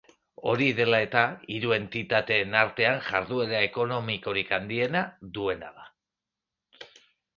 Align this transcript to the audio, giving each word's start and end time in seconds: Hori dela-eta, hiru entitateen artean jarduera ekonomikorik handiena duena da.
Hori 0.51 0.69
dela-eta, 0.77 1.21
hiru 1.57 1.73
entitateen 1.75 2.57
artean 2.63 2.99
jarduera 3.09 3.61
ekonomikorik 3.69 4.57
handiena 4.61 5.07
duena 5.37 5.71
da. 5.81 5.89